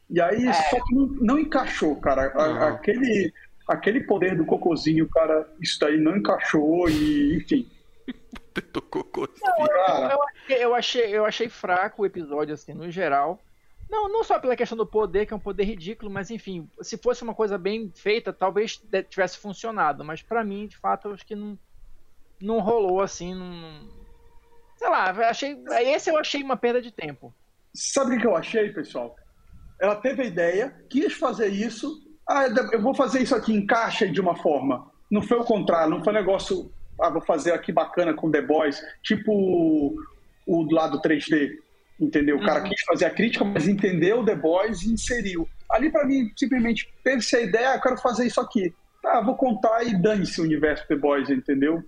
E 0.10 0.20
aí, 0.20 0.48
é. 0.48 0.54
só 0.54 0.84
que 0.84 0.96
não, 0.96 1.06
não, 1.22 1.39
encaixou, 1.39 1.96
cara. 1.98 2.34
A, 2.34 2.70
aquele, 2.70 3.32
aquele 3.68 4.01
poder 4.01 4.36
do 4.36 4.44
cocôzinho, 4.44 5.08
cara, 5.08 5.48
isso 5.62 5.78
daí 5.80 6.00
não 6.00 6.18
encaixou 6.18 6.89
e, 6.89 7.38
enfim. 7.38 7.70
do 8.74 8.82
cocôzinho. 8.82 9.39
Não, 9.44 10.10
eu, 10.10 10.20
eu, 10.50 10.58
eu, 10.58 10.75
achei, 10.75 11.16
eu 11.16 11.25
achei 11.25 11.48
fraco 11.48 12.01
o 12.01 12.06
episódio, 12.08 12.56
assim, 12.56 12.74
no 12.74 12.89
geral. 12.89 13.39
Não, 13.89 14.08
não 14.08 14.24
só 14.24 14.39
pela 14.39 14.55
questão 14.55 14.77
do 14.77 14.86
poder, 14.86 15.25
que 15.25 15.34
é 15.34 15.36
um 15.36 15.39
poder 15.39 15.63
ridículo, 15.63 16.12
mas 16.12 16.29
enfim, 16.29 16.69
se 16.79 16.96
fosse 16.96 17.24
uma 17.24 17.34
coisa 17.34 17.58
bem 17.58 17.91
feita, 17.96 18.31
talvez 18.31 18.79
tivesse 19.10 19.39
funcionado. 19.39 20.05
Mas 20.05 20.22
para 20.22 20.43
mim, 20.43 20.67
de 20.67 20.77
fato, 20.77 21.08
eu 21.08 21.13
acho 21.13 21.25
que 21.25 21.36
não, 21.36 21.58
não 22.39 22.60
rolou 22.60 23.01
assim. 23.01 23.34
Não... 23.34 23.89
Sei 24.77 24.88
lá, 24.88 25.10
achei, 25.27 25.58
esse 25.81 26.10
eu 26.10 26.17
achei 26.17 26.43
uma 26.43 26.55
perda 26.55 26.81
de 26.81 26.91
tempo. 26.91 27.34
Sabe 27.74 28.15
o 28.15 28.19
que 28.19 28.27
eu 28.27 28.36
achei, 28.36 28.69
pessoal? 28.69 29.15
Ela 29.81 29.96
teve 29.96 30.22
a 30.22 30.25
ideia, 30.25 30.86
quis 30.88 31.13
fazer 31.13 31.48
isso. 31.48 32.00
Ah, 32.27 32.46
eu 32.72 32.81
vou 32.81 32.93
fazer 32.93 33.24
isso 33.24 33.36
aqui, 33.36 33.53
encaixa 33.53 34.08
de 34.08 34.22
uma 34.22 34.36
forma. 34.36 34.91
Não 35.10 35.24
foi 35.24 35.39
o 35.39 35.43
contrário, 35.43 35.89
não 35.89 36.03
foi 36.03 36.13
um 36.13 36.17
negócio. 36.17 36.72
Ah, 37.01 37.10
vou 37.10 37.22
fazer 37.22 37.53
aqui 37.53 37.72
bacana 37.72 38.13
com 38.13 38.29
The 38.29 38.41
Boys, 38.41 38.79
tipo 39.01 39.31
o, 39.31 39.96
o 40.46 40.72
lado 40.72 41.01
3D 41.01 41.58
entendeu? 42.00 42.38
O 42.38 42.44
cara 42.44 42.63
uhum. 42.63 42.70
quis 42.70 42.82
fazer 42.82 43.06
a 43.06 43.10
crítica, 43.10 43.44
mas 43.44 43.68
entendeu 43.68 44.24
The 44.24 44.36
Boys 44.36 44.82
e 44.84 44.94
inseriu. 44.94 45.48
Ali, 45.70 45.91
para 45.91 46.06
mim, 46.06 46.32
simplesmente 46.36 46.91
teve-se 47.03 47.36
a 47.36 47.41
ideia, 47.41 47.72
ah, 47.72 47.75
eu 47.75 47.82
quero 47.82 47.98
fazer 47.98 48.25
isso 48.25 48.41
aqui. 48.41 48.74
Ah, 49.06 49.22
vou 49.22 49.36
contar 49.36 49.84
e 49.84 50.00
dane-se 50.01 50.41
o 50.41 50.44
universo 50.44 50.88
The 50.88 50.96
Boys, 50.96 51.29
entendeu? 51.29 51.84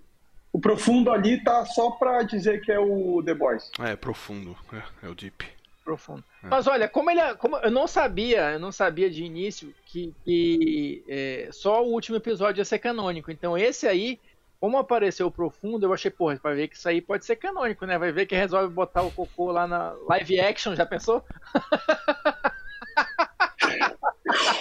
O 0.53 0.59
profundo 0.59 1.11
ali 1.11 1.41
tá 1.43 1.65
só 1.65 1.91
pra 1.91 2.23
dizer 2.23 2.61
que 2.61 2.71
é 2.71 2.79
o 2.79 3.23
The 3.23 3.33
Boys. 3.33 3.71
É, 3.79 3.95
profundo, 3.95 4.55
é, 4.73 5.07
é 5.07 5.09
o 5.09 5.15
Deep. 5.15 5.45
Profundo. 5.83 6.23
É. 6.43 6.47
Mas 6.47 6.67
olha, 6.67 6.87
como 6.87 7.09
ele, 7.09 7.19
é, 7.19 7.33
como 7.33 7.57
eu 7.57 7.71
não 7.71 7.87
sabia, 7.87 8.51
eu 8.51 8.59
não 8.59 8.71
sabia 8.71 9.09
de 9.09 9.23
início 9.23 9.73
que, 9.85 10.13
que 10.23 11.03
é, 11.07 11.49
só 11.51 11.83
o 11.83 11.91
último 11.91 12.17
episódio 12.17 12.61
ia 12.61 12.65
ser 12.65 12.79
canônico. 12.79 13.31
Então 13.31 13.57
esse 13.57 13.87
aí 13.87 14.19
como 14.61 14.77
apareceu 14.77 15.25
o 15.25 15.31
profundo, 15.31 15.87
eu 15.87 15.93
achei, 15.93 16.11
porra, 16.11 16.39
vai 16.41 16.53
ver 16.53 16.67
que 16.67 16.75
isso 16.75 16.87
aí 16.87 17.01
pode 17.01 17.25
ser 17.25 17.35
canônico, 17.35 17.83
né? 17.83 17.97
Vai 17.97 18.11
ver 18.11 18.27
que 18.27 18.35
resolve 18.35 18.71
botar 18.71 19.01
o 19.01 19.11
cocô 19.11 19.51
lá 19.51 19.65
na 19.65 19.93
live 20.07 20.39
action, 20.39 20.75
já 20.75 20.85
pensou? 20.85 21.25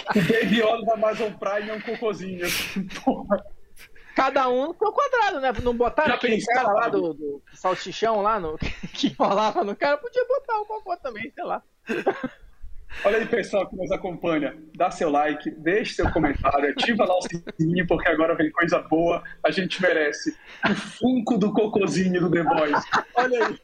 o 0.09 0.21
Baby 0.23 0.59
Yoda 0.59 0.85
da 0.87 0.93
Amazon 0.95 1.31
Prime 1.33 1.69
é 1.69 1.73
um 1.75 1.81
cocôzinho. 1.81 2.47
Porra. 3.05 3.45
Cada 4.15 4.49
um 4.49 4.69
no 4.69 4.75
seu 4.75 4.91
quadrado, 4.91 5.39
né? 5.39 5.53
Não 5.61 5.77
botaram 5.77 6.15
aquele 6.15 6.43
cara 6.47 6.73
lá 6.73 6.89
do, 6.89 7.13
do, 7.13 7.43
salsichão 7.53 8.23
lá 8.23 8.39
no, 8.39 8.57
que 8.95 9.13
rolava 9.19 9.63
no 9.63 9.75
cara, 9.75 9.97
podia 9.97 10.25
botar 10.27 10.61
o 10.61 10.65
cocô 10.65 10.97
também, 10.97 11.31
sei 11.31 11.43
lá. 11.43 11.61
Olha 13.03 13.17
aí, 13.17 13.25
pessoal 13.25 13.67
que 13.67 13.75
nos 13.75 13.91
acompanha. 13.91 14.55
Dá 14.75 14.91
seu 14.91 15.09
like, 15.09 15.49
deixe 15.51 15.95
seu 15.95 16.11
comentário, 16.11 16.69
ativa 16.69 17.05
lá 17.05 17.17
o 17.17 17.21
sininho, 17.21 17.87
porque 17.87 18.07
agora 18.09 18.35
vem 18.35 18.51
coisa 18.51 18.79
boa. 18.79 19.23
A 19.43 19.49
gente 19.49 19.81
merece. 19.81 20.37
O 20.69 20.75
funko 20.75 21.37
do 21.37 21.51
cocôzinho 21.53 22.21
do 22.21 22.29
The 22.29 22.43
Boys. 22.43 22.83
Olha 23.15 23.47
aí. 23.47 23.59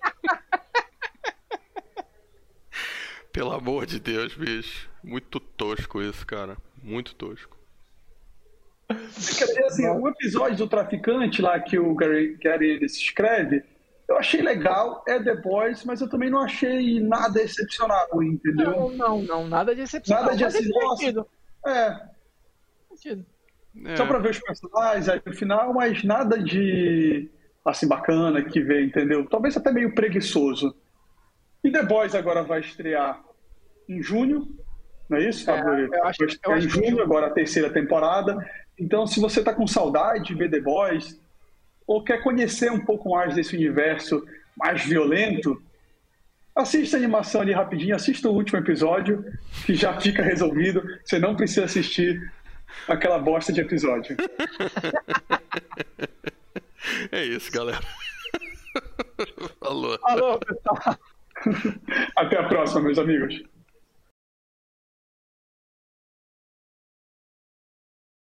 Pelo 3.32 3.52
amor 3.52 3.86
de 3.86 4.00
Deus, 4.00 4.34
bicho. 4.34 4.90
Muito 5.04 5.40
tosco 5.40 6.02
isso, 6.02 6.26
cara. 6.26 6.58
Muito 6.82 7.14
tosco. 7.14 7.56
Assim, 9.68 9.88
o 9.88 10.08
episódio 10.08 10.58
do 10.58 10.68
traficante 10.68 11.42
lá 11.42 11.60
que 11.60 11.78
o 11.78 11.94
Gary, 11.94 12.38
Gary 12.42 12.84
escreve 12.84 13.64
eu 14.10 14.18
achei 14.18 14.42
legal, 14.42 15.04
é 15.08 15.22
The 15.22 15.36
Boys, 15.36 15.84
mas 15.84 16.00
eu 16.02 16.10
também 16.10 16.30
não 16.30 16.40
achei 16.40 17.00
nada 17.02 17.42
excepcional, 17.42 18.08
entendeu? 18.24 18.72
Não, 18.72 18.90
não, 18.92 19.22
não, 19.24 19.48
nada 19.48 19.76
de 19.76 19.82
excepcional. 19.82 20.24
Nada 20.24 20.36
de 20.38 20.44
é 20.44 20.48
assim, 20.48 20.70
nossa, 20.70 21.26
é. 21.68 21.72
é. 23.86 23.96
Só 23.96 24.06
pra 24.06 24.20
ver 24.20 24.32
os 24.32 24.40
personagens 24.40 25.08
aí 25.10 25.22
no 25.26 25.34
final, 25.34 25.74
mas 25.74 26.04
nada 26.04 26.42
de 26.42 27.30
assim 27.64 27.88
bacana 27.88 28.42
que 28.44 28.62
vê, 28.62 28.84
entendeu? 28.86 29.28
Talvez 29.28 29.56
até 29.58 29.72
meio 29.72 29.94
preguiçoso. 29.94 30.74
E 31.64 31.70
The 31.72 31.84
Boys 31.84 32.16
agora 32.16 32.44
vai 32.44 32.62
estrear 32.62 33.22
em 33.90 34.02
junho, 34.02 34.48
não 35.10 35.18
é 35.18 35.28
isso, 35.30 35.50
É, 35.52 35.60
eu 35.60 36.04
acho- 36.06 36.24
eu 36.24 36.28
em 36.52 36.56
acho 36.56 36.68
que 36.68 36.70
junho, 36.70 36.90
junho. 36.92 37.04
agora 37.04 37.28
a 37.28 37.32
terceira 37.32 37.70
temporada. 37.72 38.38
Então, 38.80 39.06
se 39.06 39.20
você 39.20 39.40
está 39.40 39.54
com 39.54 39.68
saudade 39.68 40.26
de 40.26 40.36
ver 40.36 40.50
The 40.50 40.60
Boys, 40.62 41.20
ou 41.88 42.04
quer 42.04 42.22
conhecer 42.22 42.70
um 42.72 42.84
pouco 42.84 43.10
mais 43.10 43.34
desse 43.34 43.56
universo 43.56 44.24
mais 44.58 44.84
violento, 44.84 45.62
assista 46.56 46.98
a 46.98 47.00
animação 47.00 47.42
ali 47.42 47.54
rapidinho, 47.54 47.96
assista 47.96 48.28
o 48.28 48.34
último 48.34 48.60
episódio, 48.60 49.24
que 49.66 49.76
já 49.76 50.00
fica 50.02 50.22
resolvido. 50.22 50.84
Você 51.06 51.18
não 51.20 51.36
precisa 51.36 51.66
assistir 51.66 52.32
aquela 52.88 53.20
bosta 53.20 53.54
de 53.54 53.62
episódio. 53.62 54.18
É 57.12 57.24
isso, 57.24 57.52
galera. 57.52 57.86
Falou. 59.60 60.00
Falou, 60.00 60.40
pessoal. 60.40 60.98
Até 62.16 62.40
a 62.40 62.48
próxima, 62.48 62.82
meus 62.82 62.98
amigos. 62.98 63.44